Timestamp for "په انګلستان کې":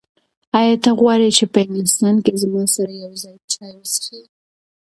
1.51-2.39